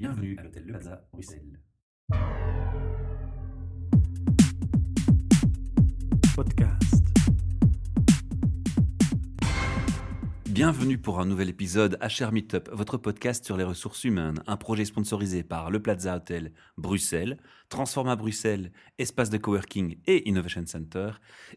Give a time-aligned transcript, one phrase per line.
[0.00, 1.60] Bienvenue à l'hôtel Le Plaza, Bruxelles.
[6.36, 7.04] Podcast.
[10.48, 14.84] Bienvenue pour un nouvel épisode HR Meetup, votre podcast sur les ressources humaines, un projet
[14.84, 17.38] sponsorisé par le Plaza Hotel Bruxelles,
[17.68, 21.10] Transforma Bruxelles, espace de coworking et Innovation Center,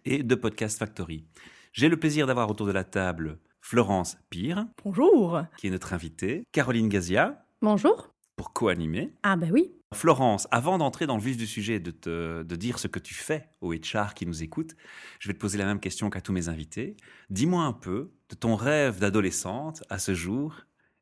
[0.04, 1.28] et de Podcast Factory.
[1.74, 5.44] J'ai le plaisir d'avoir autour de la table Florence Pire, Bonjour.
[5.58, 8.11] qui est notre invitée, Caroline Gazia, Bonjour.
[8.42, 9.12] Pour co-animer.
[9.22, 9.72] Ah ben oui.
[9.94, 13.14] Florence, avant d'entrer dans le vif du sujet, de, te, de dire ce que tu
[13.14, 14.76] fais au HR qui nous écoute,
[15.20, 16.98] je vais te poser la même question qu'à tous mes invités.
[17.30, 20.56] Dis-moi un peu de ton rêve d'adolescente à ce jour.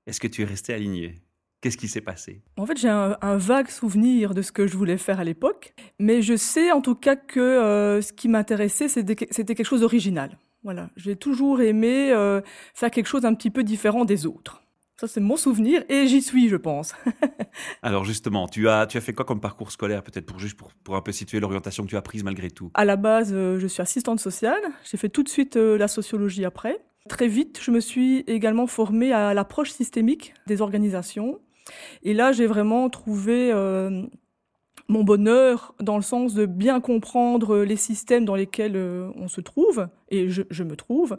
[0.06, 1.22] Est-ce que tu es restée alignée?
[1.62, 2.42] Qu'est-ce qui s'est passé?
[2.58, 5.74] En fait, j'ai un, un vague souvenir de ce que je voulais faire à l'époque,
[5.98, 9.80] mais je sais en tout cas que euh, ce qui m'intéressait, c'était c'était quelque chose
[9.80, 10.38] d'original.
[10.64, 12.42] Voilà, j'ai toujours aimé euh,
[12.74, 14.62] faire quelque chose un petit peu différent des autres.
[15.00, 16.94] Ça, c'est mon souvenir et j'y suis, je pense.
[17.82, 20.74] Alors justement, tu as, tu as fait quoi comme parcours scolaire Peut-être pour juste pour,
[20.84, 22.70] pour un peu situer l'orientation que tu as prise malgré tout?
[22.74, 24.60] À la base, euh, je suis assistante sociale.
[24.84, 26.82] J'ai fait tout de suite euh, la sociologie après.
[27.08, 31.40] Très vite, je me suis également formée à l'approche systémique des organisations.
[32.04, 34.04] Et là, j'ai vraiment trouvé euh,
[34.90, 39.40] mon bonheur dans le sens de bien comprendre les systèmes dans lesquels euh, on se
[39.40, 41.18] trouve, et je, me trouve.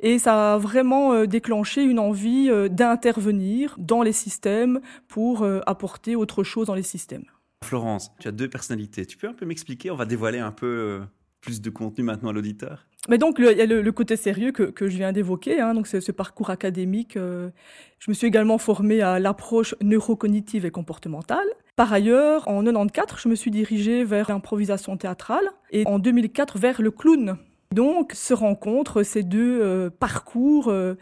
[0.00, 6.16] Et ça a vraiment euh, déclenché une envie euh, d'intervenir dans les systèmes pour apporter
[6.16, 7.24] autre chose dans les systèmes.
[7.62, 9.04] Florence, tu as deux personnalités.
[9.04, 9.90] Tu peux un peu m'expliquer?
[9.90, 11.02] On va dévoiler un peu
[11.42, 12.86] plus de contenu maintenant à l'auditeur.
[13.08, 15.88] Mais donc, il y a le, côté sérieux que, que je viens d'évoquer, hein, donc
[15.88, 17.16] c'est ce parcours académique.
[17.16, 17.50] euh,
[17.98, 21.44] je me suis également formée à l'approche neurocognitive et comportementale.
[21.74, 26.80] Par ailleurs, en 94, je me suis dirigée vers l'improvisation théâtrale et en 2004 vers
[26.80, 27.36] le clown.
[27.72, 30.94] Donc, se rencontrent ces deux euh, parcours, euh,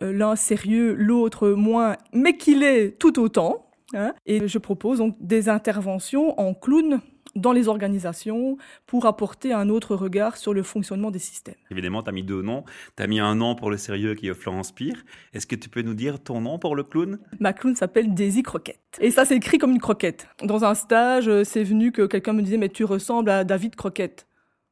[0.00, 3.66] l'un sérieux, l'autre moins, mais qu'il est tout autant.
[3.94, 4.14] hein.
[4.24, 7.00] et je propose donc des interventions en clown
[7.34, 11.54] dans les organisations pour apporter un autre regard sur le fonctionnement des systèmes.
[11.70, 12.64] Évidemment, tu as mis deux noms.
[12.96, 15.04] Tu as mis un nom pour le sérieux qui est Florence Pire.
[15.32, 17.18] Est-ce que tu peux nous dire ton nom pour le clown?
[17.40, 18.80] Ma clown s'appelle Daisy Croquette.
[19.00, 20.28] Et ça, c'est écrit comme une croquette.
[20.42, 23.76] Dans un stage, euh, c'est venu que quelqu'un me disait Mais tu ressembles à David
[23.76, 24.26] Croquette.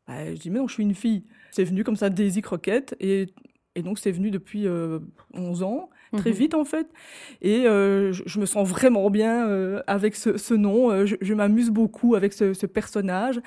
[0.07, 1.25] Bah, je dis Mais non, je suis une fille.
[1.51, 2.95] C'est venu comme ça, Daisy Croquette.
[3.01, 3.27] Et,
[3.75, 4.99] et donc, c'est venu depuis euh,
[5.35, 6.37] 11 ans, très Mhm.
[6.37, 6.87] vite en fait.
[7.43, 10.91] Et euh, je, je me sens vraiment bien euh, avec ce, ce nom.
[10.91, 13.41] Euh, Je, je m'amuse beaucoup avec ce, ce personnage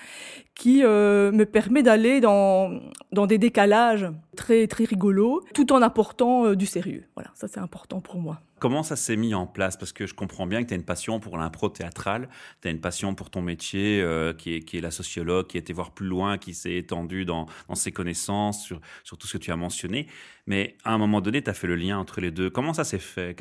[0.56, 2.80] qui euh, me permet d'aller dans,
[3.12, 7.06] dans des décalages très, très rigolos tout en apportant euh, du sérieux.
[7.16, 8.40] Voilà, ça, c'est important pour moi.
[8.60, 9.78] Comment ça s'est mis en place?
[9.78, 12.30] Parce que je comprends bien que tu as une passion pour l'impro théâtrale,
[12.62, 15.58] tu as une passion pour ton métier euh, qui, est, qui est la sociologue, qui
[15.58, 19.28] a été voir plus loin, qui s'est étendue dans, dans ses connaissances, sur, sur tout
[19.28, 20.08] ce que tu as mentionné.
[20.46, 22.50] Mais à un moment donné, tu as fait le lien entre les deux.
[22.50, 23.36] Comment ça s'est fait?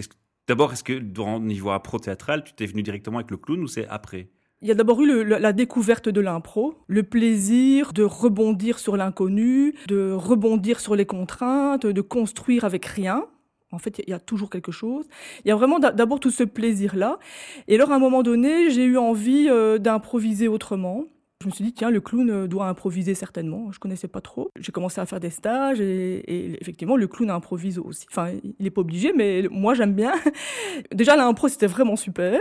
[0.48, 3.68] D'abord, est-ce que au niveau impro théâtral, tu t'es venu directement avec le clown ou
[3.68, 4.28] c'est après?
[4.62, 9.74] Il y a d'abord eu la découverte de l'impro, le plaisir de rebondir sur l'inconnu,
[9.88, 13.26] de rebondir sur les contraintes, de construire avec rien.
[13.72, 15.08] En fait, il y a toujours quelque chose.
[15.44, 17.18] Il y a vraiment d'a- d'abord tout ce plaisir-là.
[17.66, 21.06] Et alors, à un moment donné, j'ai eu envie euh, d'improviser autrement.
[21.42, 23.72] Je me suis dit, tiens, le clown euh, doit improviser certainement.
[23.72, 24.50] Je connaissais pas trop.
[24.60, 28.06] J'ai commencé à faire des stages et, effectivement, le clown improvise aussi.
[28.12, 28.30] Enfin,
[28.60, 30.12] il est pas obligé, mais moi, j'aime bien.
[30.94, 32.38] Déjà, l'impro, c'était vraiment super.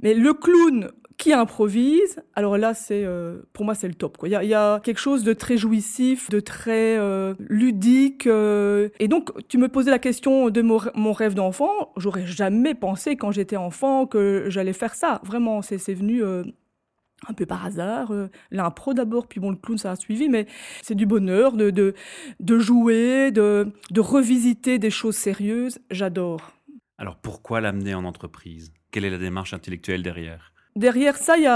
[0.00, 0.92] Mais le clown
[1.22, 4.18] qui improvise, alors là, c'est euh, pour moi, c'est le top.
[4.24, 8.26] Il y a, quelque chose de très jouissif, de très euh, ludique.
[8.26, 11.92] euh, et donc, tu me posais la question de mon, rêve d'enfant.
[11.96, 15.20] J'aurais jamais pensé quand j'étais enfant que j'allais faire ça.
[15.22, 16.24] Vraiment, c'est venu.
[16.24, 18.12] un peu par hasard,
[18.50, 20.46] l'impro d'abord, puis bon, le clown, ça a suivi, mais
[20.82, 21.94] c'est du bonheur de, de,
[22.40, 25.78] de jouer, de, de revisiter des choses sérieuses.
[25.88, 26.50] J'adore.
[26.98, 28.72] Alors pourquoi l'amener en entreprise?
[28.90, 30.51] Quelle est la démarche intellectuelle derrière?
[30.74, 31.46] Derrière ça, il y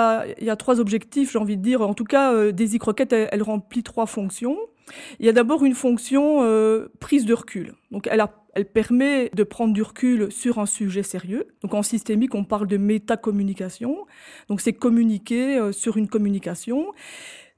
[0.50, 1.80] a, trois objectifs, j'ai envie de dire.
[1.80, 4.58] En tout cas, euh, Daisy Croquette, elle, remplit trois fonctions.
[5.18, 7.74] Il y a d'abord une fonction euh, prise de recul.
[7.90, 8.22] Donc, elle,
[8.66, 11.48] permet de prendre du recul sur un sujet sérieux.
[11.62, 14.06] Donc, en systémique, on parle de métacommunication.
[14.48, 16.92] Donc, c'est communiquer euh, sur une communication.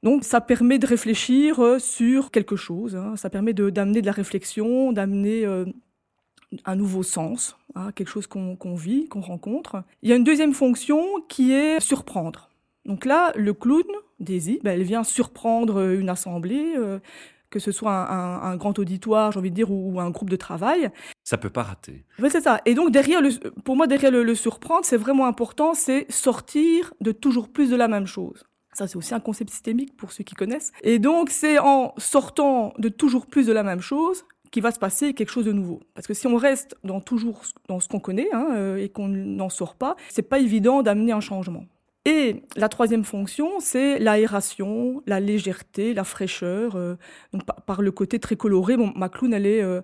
[0.04, 2.94] Donc, ça permet de réfléchir euh, sur quelque chose.
[2.94, 3.16] hein.
[3.16, 5.44] Ça permet de- d'amener de, la réflexion, d'amener
[6.64, 9.82] un nouveau sens, hein, quelque chose qu'on vit, qu'on rencontre.
[10.02, 12.48] Il y a une deuxième fonction qui est surprendre.
[12.86, 13.82] Donc là, le clown,
[14.20, 16.98] Daisy, ben, elle vient surprendre une assemblée, euh,
[17.50, 20.10] que ce soit un, un- un grand auditoire, j'ai envie de dire, ou, ou un
[20.10, 20.90] groupe de travail.
[21.24, 22.04] Ça peut pas rater.
[22.18, 22.60] Ouais, c'est ça.
[22.64, 23.30] Et donc derrière, le,
[23.64, 27.76] pour moi, derrière le, le surprendre, c'est vraiment important, c'est sortir de toujours plus de
[27.76, 28.44] la même chose.
[28.74, 30.72] Ça, c'est aussi un concept systémique pour ceux qui connaissent.
[30.82, 34.78] Et donc, c'est en sortant de toujours plus de la même chose qu'il va se
[34.78, 35.80] passer quelque chose de nouveau.
[35.94, 39.48] Parce que si on reste toujours dans ce qu'on connaît hein, euh, et qu'on n'en
[39.48, 41.64] sort pas, c'est pas évident d'amener un changement.
[42.04, 46.76] Et la troisième fonction, c'est l'aération, la légèreté, la fraîcheur.
[46.76, 46.94] Euh,
[47.66, 49.82] par, le côté très coloré, bon, ma clown, elle est, euh,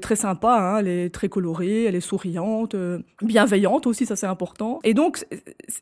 [0.00, 2.74] très sympa, hein, elle est très colorée, elle est souriante,
[3.20, 4.80] bienveillante aussi, ça c'est important.
[4.82, 5.24] Et donc,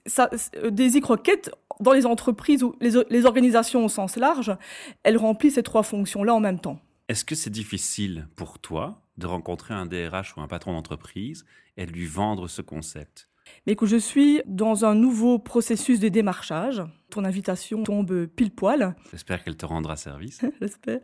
[0.05, 0.29] ça,
[0.71, 4.55] Daisy Croquette, dans les entreprises ou les organisations au sens large,
[5.03, 6.79] elle remplit ces trois fonctions-là en même temps.
[7.11, 11.45] Est-ce que c'est difficile pour toi de rencontrer un DRH ou un patron d'entreprise
[11.77, 13.29] et de lui vendre ce concept?
[13.67, 16.85] Mais que je suis dans un nouveau processus de démarchage.
[17.11, 18.95] Ton invitation tombe pile poil.
[19.11, 20.41] J'espère qu'elle te rendra service.
[20.61, 21.01] J'espère.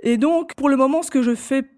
[0.00, 1.68] Et donc, pour le moment, ce que je fais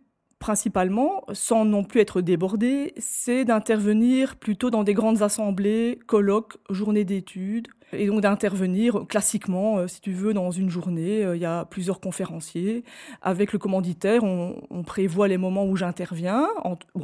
[0.45, 7.07] principalement, sans non plus être débordé, c'est d'intervenir plutôt dans des grandes assemblées, colloques, journées
[7.07, 11.25] d'études, et donc d'intervenir classiquement, euh, si tu veux, dans une journée.
[11.25, 12.85] Euh, il y a plusieurs conférenciers.
[13.23, 16.47] Avec le commanditaire, on, prévoit les moments où j'interviens,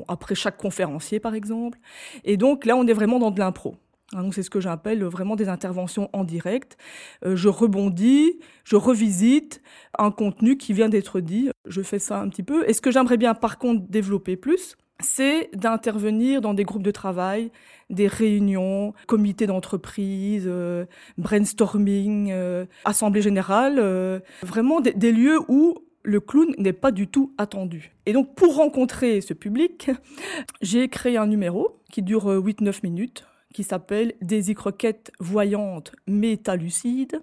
[0.06, 1.78] après chaque conférencier par exemple.
[2.24, 3.74] Et donc là, on est vraiment dans de l'impro.
[4.12, 6.76] Hein, donc c'est ce que j'appelle vraiment des interventions en direct.
[7.24, 9.62] Euh, je rebondis, je revisite
[9.98, 11.50] un contenu qui vient d'être dit.
[11.66, 12.68] Je fais ça un petit peu.
[12.68, 16.90] Et ce que j'aimerais bien par contre développer plus, c'est d'intervenir dans des groupes de
[16.90, 17.50] travail,
[17.88, 20.84] des réunions, comités d'entreprise, euh,
[21.18, 27.08] brainstorming, euh, assemblée générale, euh, vraiment des, des, lieux où le clown n'est pas du
[27.08, 27.92] tout attendu.
[28.06, 29.90] Et donc pour rencontrer ce public,
[30.62, 37.22] j'ai créé un numéro qui dure 8-9 minutes, qui s'appelle Daisy Croquette voyante métalucide.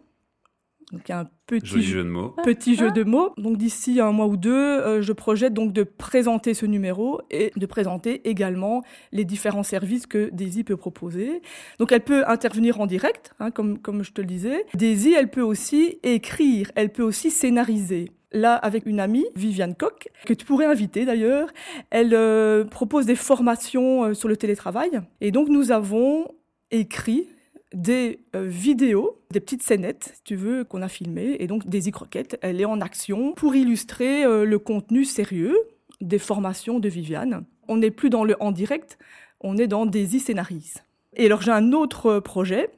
[0.94, 2.34] Donc un petit jeu, de mots.
[2.44, 3.34] Petit jeu de mots.
[3.38, 7.52] Donc d'ici un mois ou deux, euh, je projette donc de présenter ce numéro et
[7.58, 11.42] de présenter également les différents services que Daisy peut proposer.
[11.80, 14.66] Donc elle peut intervenir en direct, hein, comme comme je te le disais.
[14.76, 18.12] Daisy, elle peut aussi écrire, elle peut aussi scénariser.
[18.38, 21.50] Là, avec une amie, Viviane Koch, que tu pourrais inviter d'ailleurs,
[21.90, 24.92] elle euh, propose des formations euh, sur le télétravail.
[25.22, 26.28] Et donc, nous avons
[26.70, 27.28] écrit
[27.74, 31.38] des euh, vidéos, des petites scénettes, si tu veux, qu'on a filmées.
[31.40, 35.58] Et donc, Daisy Croquette, elle est en action pour illustrer le contenu sérieux
[36.00, 37.44] des formations de Viviane.
[37.68, 39.00] On n'est plus dans le en direct,
[39.42, 40.84] on est dans Daisy Scénarise.
[41.16, 42.70] Et alors, j'ai un autre projet,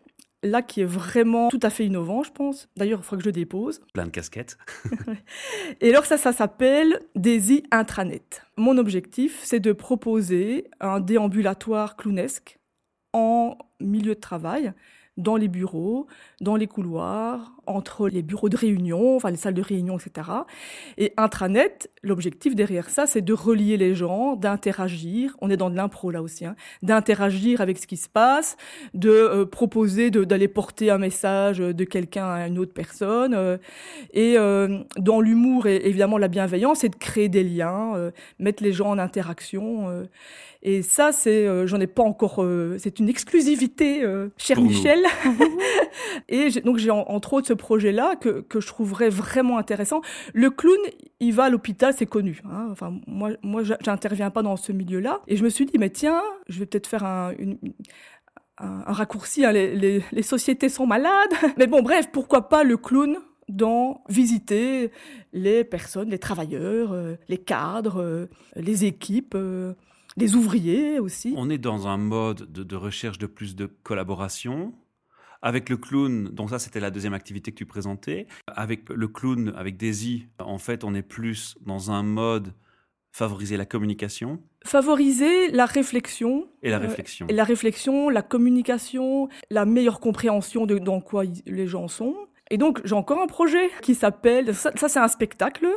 [0.44, 2.70] là, qui est vraiment tout à fait innovant, je pense.
[2.78, 3.82] D'ailleurs, il faudra que je dépose.
[3.94, 4.58] Plein de casquettes.
[5.82, 8.44] et alors, ça, ça s'appelle Daisy Intranet.
[8.58, 12.60] Mon objectif, c'est de proposer un déambulatoire clownesque
[13.14, 14.74] en milieu de travail,
[15.18, 16.08] dans les bureaux,
[16.42, 20.28] dans les couloirs, entre les bureaux de réunion, enfin les salles de réunion, etc.
[20.98, 25.36] Et intranet, l'objectif derrière ça, c'est de relier les gens, d'interagir.
[25.42, 28.58] On est dans de l'impro là aussi, hein, d'interagir avec ce qui se passe,
[28.94, 33.34] de euh, proposer d'aller porter un message de quelqu'un à une autre personne.
[33.34, 33.58] Euh,
[34.14, 38.74] et euh, dans l'humour et évidemment la bienveillance, c'est de créer des liens, mettre les
[38.74, 40.08] gens en interaction.
[40.62, 42.46] Et ça, c'est, j'en ai pas encore,
[42.78, 44.04] c'est une exclusivité,
[44.38, 45.04] cher Michel.
[46.30, 50.02] et donc j'ai entre autres ce projet-là que, que je trouverais vraiment intéressant.
[50.34, 50.78] Le clown,
[51.20, 52.42] il va à l'hôpital, c'est connu.
[52.46, 52.68] Hein.
[52.72, 55.22] Enfin, moi, moi, j'interviens pas dans ce milieu-là.
[55.28, 57.34] Et je me suis dit, mais tiens, je vais peut-être faire un,
[58.58, 59.46] un, raccourci.
[59.46, 59.52] Hein.
[59.52, 61.34] Les, les, les sociétés sont malades.
[61.58, 63.18] mais bon, bref, pourquoi pas le clown
[63.48, 64.92] dans visiter
[65.34, 66.96] les personnes, les travailleurs,
[67.28, 69.36] les cadres, les équipes
[70.20, 71.34] les ouvriers aussi.
[71.38, 74.74] On est dans un mode de, recherche de plus de collaboration.
[75.42, 78.28] Avec le clown, donc ça c'était la deuxième activité que tu présentais.
[78.48, 82.54] Avec le clown, avec Daisy, en fait on est plus dans un mode
[83.12, 84.40] favoriser la communication.
[84.66, 86.48] Favoriser la réflexion.
[86.62, 87.28] Et la euh, réflexion.
[87.28, 92.16] et la réflexion, la communication, la meilleure compréhension de dans quoi les gens sont.
[92.52, 95.68] Et donc j'ai encore un projet qui s'appelle, ça c'est un spectacle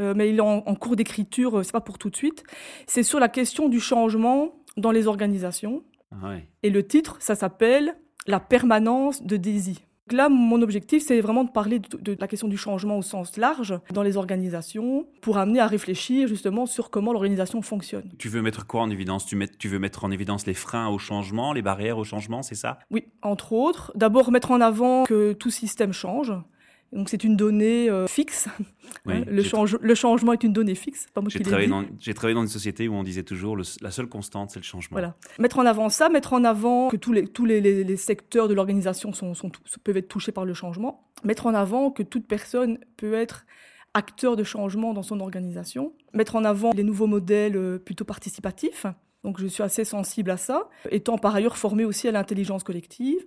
[0.00, 2.44] euh, mais il est en, cours d'écriture, euh, c'est pas pour tout de suite.
[2.86, 5.82] C'est sur la question du changement dans les organisations.
[6.12, 7.96] Ah Et le titre, ça s'appelle
[8.28, 9.78] La permanence de Daisy.
[10.10, 13.74] là, mon objectif, c'est vraiment de parler de, la question du changement au sens large
[13.90, 18.10] dans les organisations pour amener à réfléchir justement sur comment l'organisation fonctionne.
[18.18, 19.24] Tu veux mettre quoi en évidence?
[19.24, 22.54] Tu, tu veux mettre en évidence les freins au changement, les barrières au changement, c'est
[22.54, 22.78] ça?
[22.90, 23.92] Oui, entre autres.
[23.94, 26.34] D'abord, mettre en avant que tout système change
[26.92, 28.48] donc c'est une donnée euh, fixe.
[29.06, 29.42] Hein, le,
[29.82, 31.06] le, changement est une donnée fixe.
[31.28, 34.50] J'ai travaillé, dans, travaillé dans une société où on disait toujours le, la seule constante,
[34.50, 34.94] c'est le changement.
[34.94, 35.14] Voilà.
[35.38, 38.54] Mettre en avant ça, mettre en avant que tous les, tous les, les, secteurs de
[38.54, 39.50] l'organisation sont, sont,
[39.84, 41.06] peuvent être touchés par le changement.
[41.22, 43.46] Mettre en avant que toute personne peut être
[43.94, 45.92] acteur de changement dans son organisation.
[46.12, 48.86] Mettre en avant les nouveaux modèles euh, plutôt participatifs.
[49.24, 53.26] Donc je suis assez sensible à ça, étant par ailleurs formée aussi à l'intelligence collective.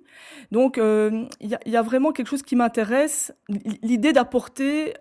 [0.51, 3.33] Donc euh, il y, a vraiment quelque chose qui m'intéresse,
[3.81, 4.93] l'idée d'apporter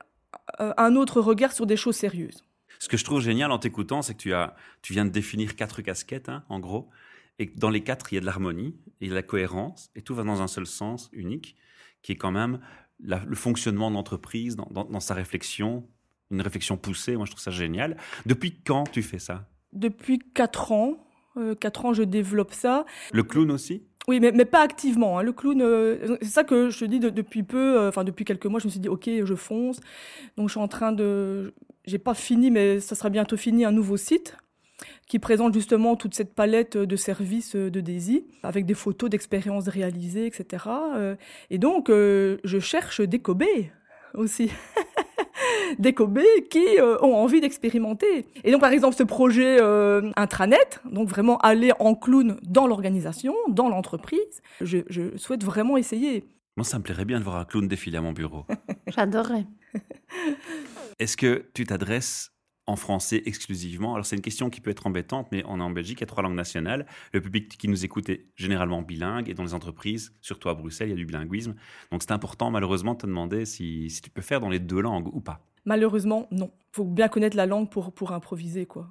[0.61, 2.45] euh, un autre regard sur des choses sérieuses.
[2.81, 5.55] Ce que je trouve génial en t'écoutant, c'est que tu, as, tu viens de définir
[5.55, 6.89] quatre casquettes, hein, en gros,
[7.39, 10.15] et dans les quatre, il y a de l'harmonie, et de la cohérence, et tout
[10.15, 11.57] va dans un seul sens unique,
[12.03, 12.61] qui est quand même
[13.03, 15.89] le fonctionnement de l'entreprise, dans, sa réflexion,
[16.31, 17.17] une réflexion poussée.
[17.17, 17.97] Moi, je trouve ça génial.
[18.27, 19.49] Depuis quand tu fais ça?
[19.73, 20.97] Depuis quatre ans.
[21.37, 22.85] Euh, quatre ans, je développe ça.
[23.13, 23.83] Le clown aussi?
[24.09, 25.19] Oui, mais, mais, pas activement.
[25.19, 25.23] Hein.
[25.23, 28.47] Le clown, euh, c'est ça que je te dis depuis peu, euh, enfin depuis quelques
[28.47, 29.79] mois, je me suis dit, ok, je fonce.
[30.37, 33.73] Donc je suis en train de, j'ai pas fini, mais ça sera bientôt fini, un
[33.73, 34.37] nouveau site
[35.07, 40.25] qui présente justement toute cette palette de services de Daisy, avec des photos d'expériences réalisées,
[40.25, 40.65] etc.
[41.51, 43.43] Et donc, je cherche des Kobe
[44.15, 44.51] aussi.
[45.79, 48.27] des Kobe qui euh, ont envie d'expérimenter.
[48.45, 53.35] Et donc, par exemple, ce projet euh, intranet, donc vraiment aller en clown dans l'organisation,
[53.49, 56.25] dans l'entreprise, je, je souhaite vraiment essayer.
[56.57, 58.45] Moi, ça me plairait bien de voir un clown défiler à mon bureau.
[58.89, 59.47] J'adorerais.
[60.99, 62.33] Est-ce que tu t'adresses
[62.67, 63.95] en français exclusivement.
[63.95, 66.05] Alors c'est une question qui peut être embêtante, mais on est en Belgique, il y
[66.05, 66.87] a trois langues nationales.
[67.13, 70.89] Le public qui nous écoute est généralement bilingue, et dans les entreprises, surtout à Bruxelles,
[70.89, 71.55] il y a du bilinguisme.
[71.91, 74.81] Donc c'est important malheureusement de te demander si, si tu peux faire dans les deux
[74.81, 75.45] langues ou pas.
[75.65, 76.51] Malheureusement, non.
[76.73, 78.89] Il faut bien connaître la langue pour, pour improviser, quoi.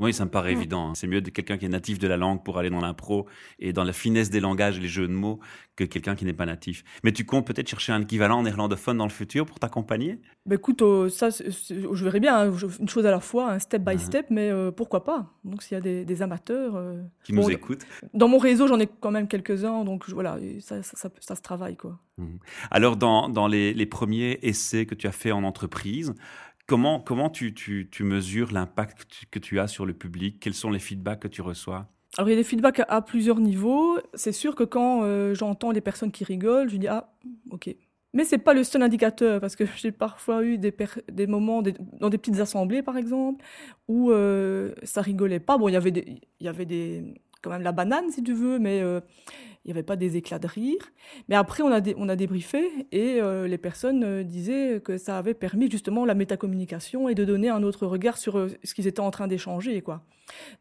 [0.00, 0.88] oui, ça me paraît évident.
[0.88, 0.92] Hein.
[0.94, 3.26] C'est mieux de quelqu'un qui est natif de la langue pour aller dans l'impro
[3.58, 5.38] et dans la finesse des langages les jeux de mots
[5.76, 6.84] que quelqu'un qui n'est pas natif.
[7.04, 10.18] Mais tu comptes peut-être chercher un équivalent néerlandophone dans le futur pour t'accompagner?
[10.46, 13.82] Bah, Écoute, euh, ça, je verrai bien, hein, une chose à la fois, un step
[13.82, 13.98] by uh-huh.
[13.98, 15.34] step, mais euh, pourquoi pas?
[15.44, 16.76] Donc s'il y a des, amateurs...
[16.76, 17.84] Euh, qui nous écoutent
[18.14, 21.76] Dans mon réseau, j'en ai quand même quelques-uns, donc voilà, ça, ça, ça, se travaille.
[21.76, 21.98] quoi.
[22.16, 22.36] Mmh.
[22.70, 26.14] Alors, dans, dans les, les premiers essais que tu as fait en entreprise,
[26.66, 30.40] Comment, comment tu, tu, tu mesures l'impact que tu as sur le public?
[30.40, 31.86] Quels sont les feedbacks que tu reçois?
[32.18, 33.98] Alors il y a des feedbacks à, plusieurs niveaux.
[34.14, 37.12] C'est sûr que quand euh, j'entends les personnes qui rigolent, je dis ah
[37.50, 37.74] ok.
[38.14, 40.74] Mais c'est pas le seul indicateur parce que j'ai parfois eu des,
[41.12, 43.44] des moments dans des petites assemblées par exemple
[43.86, 45.58] où euh, ça rigolait pas.
[45.58, 47.04] Bon il y avait des, il y avait des
[47.46, 49.00] quand même la banane si tu veux, mais euh,
[49.64, 50.80] il n'y avait pas des éclats de rire.
[51.28, 55.18] Mais après, on a, on a débriefé et euh, les personnes euh, disaient que ça
[55.18, 59.00] avait permis justement la métacommunication et de donner un autre regard sur ce qu'ils étaient
[59.00, 59.80] en train d'échanger.
[59.80, 60.02] quoi.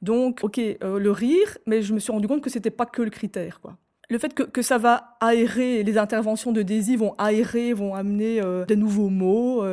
[0.01, 3.09] Donc, ok, le rire, mais je me suis rendu compte que c'était pas que le
[3.09, 3.61] critère.
[3.61, 3.77] quoi.
[4.09, 8.41] Le fait que, que, ça va aérer, les interventions de Daisy vont aérer, vont amener
[8.67, 9.65] des nouveaux mots,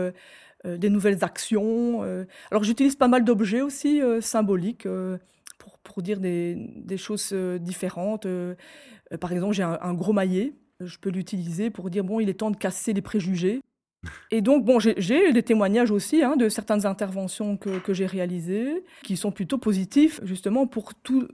[0.65, 2.01] des nouvelles actions.
[2.51, 4.87] Alors j'utilise pas mal d'objets aussi symboliques
[6.01, 8.27] dire des, des choses différentes.
[9.13, 12.35] Euh, par exemple, j'ai un, gros maillet, je peux l'utiliser pour dire, bon, il est
[12.35, 13.61] temps de casser les préjugés.
[14.31, 19.17] Et donc, bon, j'ai des témoignages aussi hein, de certaines interventions que, j'ai réalisées, qui
[19.17, 21.29] sont plutôt positifs, justement, pour tout,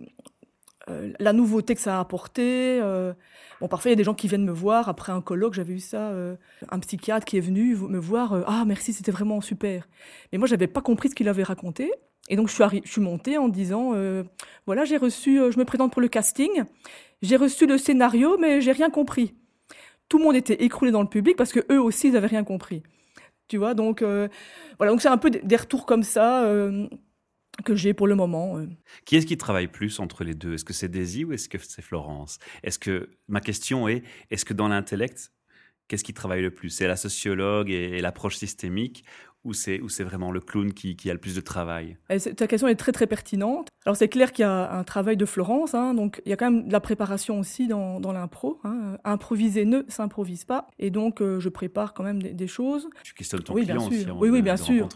[0.91, 2.79] euh, la nouveauté que ça a apporté.
[2.83, 3.15] Euh.
[3.61, 5.73] bon, parfois, il y a des gens qui viennent me voir après un colloque, j'avais
[5.73, 6.13] eu ça,
[6.69, 9.89] un psychiatre qui est venu me voir, ah merci, c'était vraiment super.
[10.33, 11.91] Mais moi, j'avais pas compris ce qu'il avait raconté.
[12.29, 13.95] Et donc, je suis, je montée en disant,
[14.67, 16.65] voilà, j'ai reçu, je me présente pour le casting.
[17.23, 19.35] J'ai reçu le scénario, mais j'ai rien compris.
[20.09, 22.45] Tout le monde était écroulé dans le public parce que eux aussi, ils n'avaient rien
[22.45, 22.83] compris.
[23.49, 24.29] Tu vois, donc euh,
[24.77, 26.87] voilà, donc c'est un peu des retours comme ça euh,
[27.65, 28.59] que j'ai pour le moment.
[28.59, 28.67] Euh.
[29.07, 30.55] Qui est-ce qui travaille plus entre les deux?
[30.55, 32.39] Est-ce que c'est Daisy ou est-ce que c'est Florence?
[32.63, 35.33] Est-ce que ma question est est-ce que dans l'intellect,
[35.89, 36.69] qu'est-ce qui travaille le plus?
[36.69, 39.05] C'est la sociologue et l'approche systémique
[39.45, 41.97] ou c'est vraiment le clown qui, a le plus de travail?
[42.37, 43.69] Ta question est très très pertinente.
[43.87, 46.37] Alors c'est clair qu'il y a un travail de Florence, hein, donc il y a
[46.37, 48.61] quand même de la préparation aussi dans, l'impro.
[48.65, 48.99] Hein.
[49.05, 52.89] Improviser ne s'improvise pas, et donc euh, je prépare quand même des, choses.
[53.05, 54.89] Tu questionnes ton client aussi Oui, oui, bien sûr.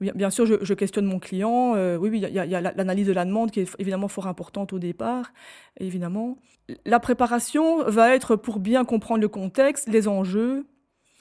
[0.00, 1.74] bien sûr, je, questionne mon client.
[1.74, 4.72] Euh, oui, oui, il y a, l'analyse de la demande qui est évidemment fort importante
[4.72, 5.32] au départ,
[5.78, 6.38] évidemment.
[6.84, 10.66] La préparation va être pour bien comprendre le contexte, les enjeux,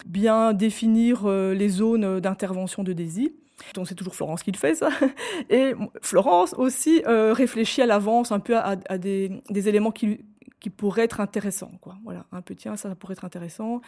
[0.05, 3.33] bien définir euh, les zones d'intervention de Daisy.
[3.73, 4.89] Donc c'est toujours Florence qui le fait ça.
[5.49, 10.19] Et Florence aussi euh, réfléchit à l'avance un peu à, des, éléments qui,
[10.77, 11.71] pourraient être intéressants.
[11.81, 11.97] Quoi.
[12.03, 13.81] Voilà, un peu tiens, ça, pourrait être intéressant.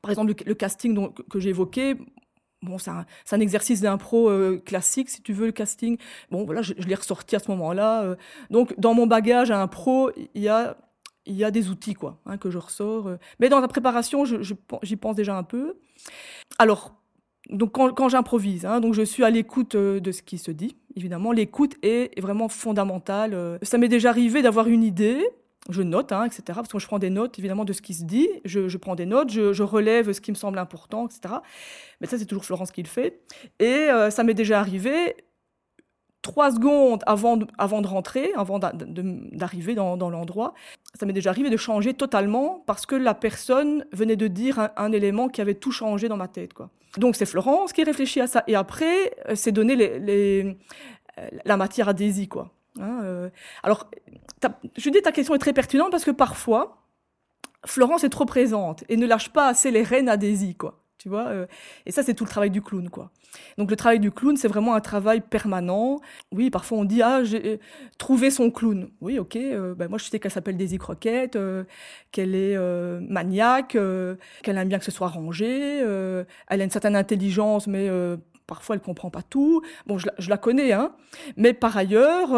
[0.00, 1.96] Par exemple, le, casting que j'ai évoqué,
[2.62, 5.98] bon, c'est un, exercice d'impro euh, classique, si tu veux, le casting.
[6.30, 8.16] Bon, voilà, je, je l'ai ressorti à ce moment-là.
[8.48, 10.78] donc dans mon bagage à impro, il y a
[11.28, 13.06] il y a des outils quoi hein, que je ressors.
[13.06, 13.16] Euh.
[13.38, 15.76] Mais dans la préparation, j'y pense déjà un peu.
[16.58, 16.94] Alors,
[17.50, 20.76] donc quand, j'improvise, hein, je suis à l'écoute euh, de ce qui se dit.
[20.96, 23.34] Évidemment, l'écoute est vraiment fondamentale.
[23.34, 23.58] Euh.
[23.62, 25.22] Ça m'est déjà arrivé d'avoir une idée.
[25.70, 26.42] Je note, hein, etc.
[26.54, 28.28] Parce que je prends des notes, évidemment, de ce qui se dit.
[28.46, 31.34] Je, prends des notes, je, relève ce qui me semble important, etc.
[32.00, 33.20] Mais ça, c'est toujours Florence qui le fait.
[33.58, 35.14] Et ça m'est déjà arrivé
[36.28, 40.52] trois secondes avant de, avant de rentrer, avant d'arriver dans, l'endroit,
[40.92, 44.92] ça m'est déjà arrivé de changer totalement parce que la personne venait de dire un,
[44.92, 46.52] élément qui avait tout changé dans ma tête.
[46.52, 46.68] Quoi.
[46.98, 48.44] Donc c'est Florence qui réfléchit à ça.
[48.46, 50.58] Et après, c'est donner les,
[51.46, 52.50] la matière à Daisy, quoi.
[52.78, 53.30] Hein,
[53.62, 53.90] alors,
[54.76, 56.82] je dis ta question est très pertinente parce que parfois,
[57.64, 61.08] Florence est trop présente et ne lâche pas assez les rênes à Daisy, quoi tu
[61.08, 61.28] vois.
[61.28, 61.46] Euh,
[61.86, 63.10] et ça, c'est tout le travail du clown, quoi.
[63.56, 66.00] Donc le travail du clown, c'est vraiment un travail permanent.
[66.32, 67.56] Oui, parfois on dit ah j'ai euh,
[67.98, 68.88] trouvé son clown.
[69.00, 69.36] Oui, ok.
[69.36, 71.38] Euh, ben moi je sais qu'elle s'appelle Daisy Croquette,
[72.10, 72.58] qu'elle est
[73.00, 73.76] maniaque,
[74.42, 75.80] qu'elle aime bien que ce soit rangé.
[75.80, 77.88] elle a une certaine intelligence, mais
[78.46, 79.62] parfois elle comprend pas tout.
[79.86, 80.92] Bon, je la, connais, hein.
[81.36, 82.30] Mais par ailleurs,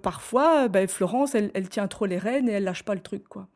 [0.00, 3.28] parfois, ben, Florence, elle, elle, tient trop les rênes et elle lâche pas le truc,
[3.28, 3.46] quoi.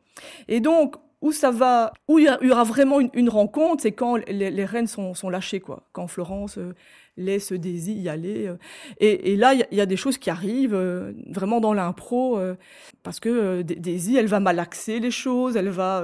[0.47, 4.51] Et donc, où ça va, où il y, aura vraiment une, rencontre, c'est quand les,
[4.51, 5.83] les reines sont, lâchées, quoi.
[5.91, 6.75] Quand Florence euh,
[7.17, 8.47] laisse Daisy y aller.
[8.47, 8.57] Euh.
[8.99, 12.39] et, là, il y, a des choses qui arrivent euh, vraiment dans l'impro,
[13.03, 16.03] parce que Daisy, elle va malaxer les choses, elle va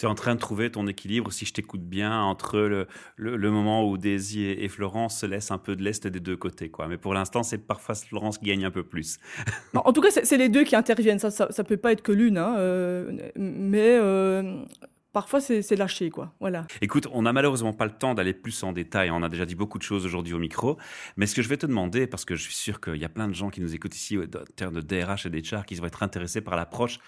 [0.00, 3.50] tu es en train de trouver ton équilibre, si je t'écoute bien, entre le, le,
[3.50, 6.70] moment où Daisy et, Florence se laissent un peu de l'Est des deux côtés.
[6.70, 6.88] Quoi.
[6.88, 9.18] Mais pour l'instant, c'est parfois Florence qui gagne un peu plus.
[9.74, 11.18] en tout cas, c'est les deux qui interviennent.
[11.18, 12.38] Ça, ça peut pas être que l'une.
[12.38, 14.64] Hein, euh, mais euh,
[15.12, 16.32] parfois c'est lâché quoi.
[16.40, 16.66] Voilà.
[16.80, 19.10] Écoute, on n'a malheureusement pas le temps d'aller plus en détail.
[19.10, 20.78] On a déjà dit beaucoup de choses aujourd'hui au micro,
[21.18, 23.10] mais ce que je vais te demander, parce que je suis sûr qu'il y a
[23.10, 24.24] plein de gens qui nous écoutent ici en
[24.56, 27.00] termes de DRH et d'HR qui vont être intéressés par l'approche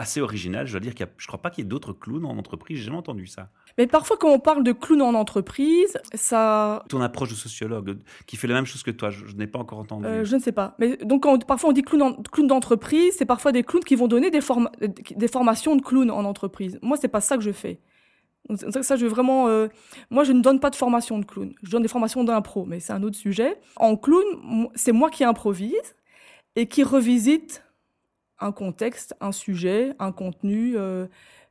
[0.00, 0.66] assez original.
[0.66, 2.78] Je dois dire qu'il je crois pas qu'il y ait d'autres clowns en entreprise.
[2.78, 3.50] J'ai jamais entendu ça.
[3.78, 6.84] Mais parfois, quand on parle de clown en entreprise, ça.
[6.88, 9.78] Ton approche de sociologue qui fait la même chose que toi, je, n'ai pas encore
[9.78, 10.06] entendu.
[10.06, 10.74] Euh, je ne sais pas.
[10.78, 14.30] Mais donc, parfois, on dit clown, clown d'entreprise, c'est parfois des clowns qui vont donner
[14.30, 14.40] des,
[15.16, 16.78] des formations de clown en entreprise.
[16.82, 17.80] Moi, c'est pas ça que je fais.
[18.82, 19.48] Ça, je veux vraiment.
[19.48, 19.68] Euh,
[20.10, 21.54] moi, je ne donne pas de formation de clown.
[21.62, 23.60] Je donne des formations d'impro, mais c'est un autre sujet.
[23.76, 25.96] En clown, c'est moi qui improvise
[26.56, 27.62] et qui revisite
[28.42, 30.74] un contexte, un sujet, un contenu.
[30.76, 31.06] Euh,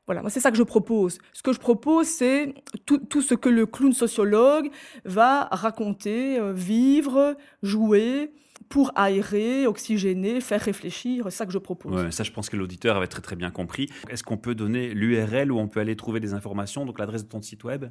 [0.08, 1.20] voilà, c'est ça que je propose.
[1.34, 2.54] Ce que je propose, c'est
[2.86, 4.70] tout, ce que le clown sociologue
[5.06, 8.32] va raconter, euh, vivre, jouer
[8.68, 11.26] pour aérer, oxygéner, faire réfléchir.
[11.26, 11.94] C'est ça que je propose.
[11.94, 13.90] Ouais, ça, je pense que l'auditeur avait très très bien compris.
[14.10, 17.30] Est-ce qu'on peut donner l'URL où on peut aller trouver des informations, donc l'adresse de
[17.30, 17.86] ton site web?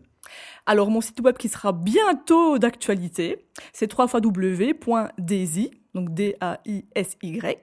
[0.66, 7.58] Alors, mon site web qui sera bientôt d'actualité, c'est www.daisy, donc D-A-I-S-Y,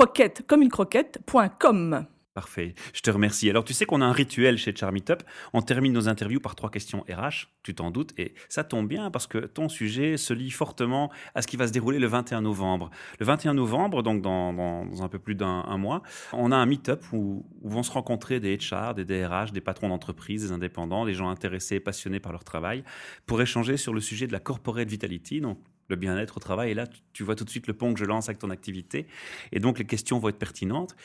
[0.00, 2.06] croquette comme une croquette.com.
[2.32, 3.50] Parfait, je te remercie.
[3.50, 6.70] Alors tu sais qu'on a un rituel chez Charmeetup, on termine nos interviews par trois
[6.70, 10.50] questions RH, tu t'en doutes, et ça tombe bien parce que ton sujet se lie
[10.50, 12.88] fortement à ce qui va se dérouler le 21 novembre.
[13.18, 17.44] Le 21 novembre, donc dans, un peu plus d'un mois, on a un meet-up où,
[17.62, 21.78] vont se rencontrer des HR, des DRH, des patrons d'entreprise, des indépendants, des gens intéressés,
[21.78, 22.84] passionnés par leur travail,
[23.26, 25.58] pour échanger sur le sujet de la corporate vitality, donc
[25.90, 26.70] le bien-être au travail.
[26.70, 29.06] Et là, tu vois tout de suite le pont que je lance avec ton activité.
[29.52, 30.96] Et donc, les questions vont être pertinentes.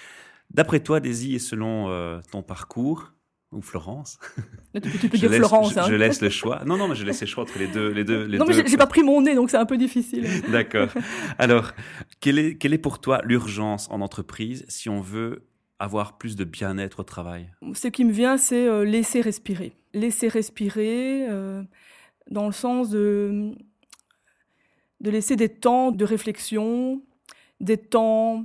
[0.51, 3.15] D'après toi, Daisy, et selon euh, ton parcours,
[3.51, 4.19] ou Florence
[4.73, 5.77] Tu peux, dire Florence.
[5.77, 5.85] Hein.
[5.87, 6.63] Je, laisse le choix.
[6.65, 7.89] Non, non, mais je laisse le choix entre les deux.
[7.89, 10.27] Les deux non, mais j'ai pas pris mon nez, donc c'est un peu difficile.
[10.51, 10.89] D'accord.
[11.37, 11.71] Alors,
[12.19, 15.47] quelle est, quelle est pour toi l'urgence en entreprise si on veut
[15.79, 17.49] avoir plus de bien-être au travail?
[17.73, 19.73] Ce qui me vient, c'est euh, laisser respirer.
[19.93, 21.63] Laisser respirer euh,
[22.29, 23.55] dans le sens de
[25.05, 27.03] de laisser des temps de réflexion,
[27.61, 28.43] des temps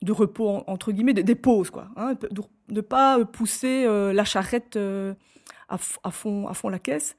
[0.00, 1.88] de repos, entre guillemets, des, pauses, quoi.
[1.96, 2.14] Hein,
[2.68, 5.12] ne pas pousser euh, la charrette euh,
[5.68, 7.14] à, fond, la caisse.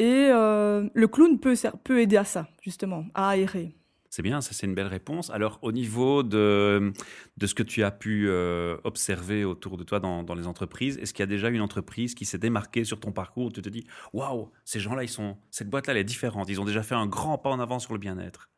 [0.00, 3.72] Et euh, le clown peut aider à ça, justement, à aérer.
[4.14, 5.30] C'est bien, ça c'est une belle réponse.
[5.30, 6.92] Alors au niveau de,
[7.36, 10.98] de ce que tu as pu euh, observer autour de toi dans, dans les entreprises,
[10.98, 13.60] est-ce qu'il y a déjà une entreprise qui s'est démarquée sur ton parcours où tu
[13.60, 16.48] te dis waouh, ces gens-là, ils sont cette boîte-là, elle est différente.
[16.48, 18.50] Ils ont déjà fait un grand pas en avant sur le bien-être.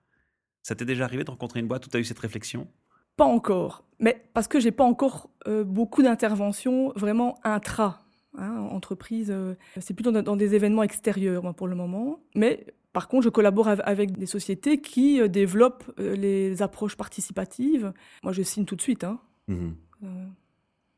[0.63, 2.69] Ça t'est déjà arrivé de rencontrer une boîte où tu as eu cette réflexion?
[3.17, 8.03] Pas encore, mais parce que j'ai pas encore euh, beaucoup d'interventions vraiment intra.
[8.37, 12.21] Hein, entreprise, euh, c'est plutôt dans, des événements extérieurs moi, pour le moment.
[12.35, 17.93] Mais par contre, je collabore avec des sociétés qui euh, développent euh, les approches participatives.
[18.23, 19.05] Moi, je signe tout de suite.
[19.05, 19.21] Hein.
[19.49, 19.73] Mmh
[20.05, 20.27] euh.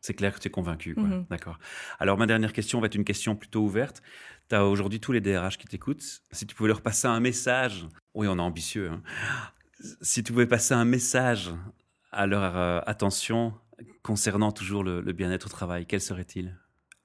[0.01, 0.95] C'est clair que tu es convaincu.
[0.97, 1.59] Mmh D'accord.
[1.99, 4.01] Alors, ma dernière question va être une question plutôt ouverte.
[4.49, 6.23] Tu as aujourd'hui tous les DRH qui t'écoutent.
[6.31, 8.91] Si tu pouvais leur passer un message, oui, on est ambitieux.
[8.93, 9.03] Hein.
[10.01, 11.51] Si tu pouvais passer un message
[12.13, 13.55] à leur attention
[14.05, 16.57] concernant toujours le, bien-être au travail, quel serait-il?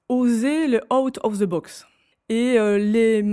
[0.08, 1.84] Oser le out of the box.
[2.28, 3.24] Et les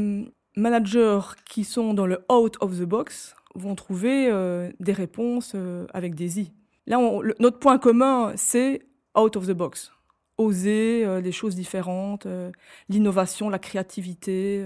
[0.55, 5.85] managers qui sont dans le out of the box vont trouver euh, des réponses euh,
[5.93, 6.53] avec des i.
[6.87, 6.97] Là,
[7.39, 8.81] notre point commun, c'est
[9.17, 9.91] out of the box.
[10.37, 12.27] Oser euh, des choses différentes,
[12.89, 14.65] l'innovation, la créativité.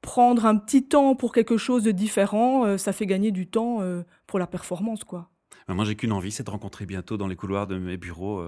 [0.00, 3.82] prendre un petit temps pour quelque chose de différent, ça fait gagner du temps
[4.26, 5.28] pour la performance, quoi.
[5.68, 8.42] Moi, j'ai qu'une envie, c'est de rencontrer bientôt dans les couloirs de mes bureaux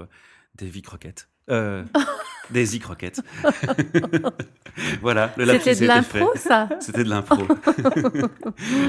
[0.59, 1.29] vies croquettes.
[1.51, 1.85] Euh,
[2.51, 3.21] des e-croquettes.
[5.01, 7.47] voilà, le C'était de l'impro, ça C'était de l'impro.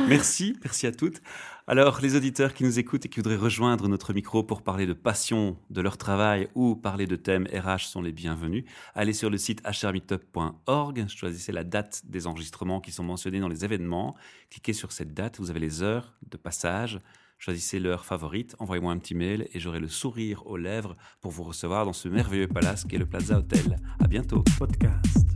[0.07, 1.21] merci, merci à toutes.
[1.67, 4.93] Alors, les auditeurs qui nous écoutent et qui voudraient rejoindre notre micro pour parler de
[4.93, 8.65] passion de leur travail ou parler de thèmes RH sont les bienvenus.
[8.95, 13.63] Allez sur le site hrmeetup.org, choisissez la date des enregistrements qui sont mentionnés dans les
[13.63, 14.15] événements,
[14.49, 16.99] cliquez sur cette date, vous avez les heures de passage,
[17.41, 21.43] choisissez l'heure favorite, envoyez-moi un petit mail et j'aurai le sourire aux lèvres pour vous
[21.43, 23.77] recevoir dans ce merveilleux palace qu'est le Plaza Hotel.
[23.99, 24.43] À bientôt.
[24.59, 25.27] Podcast.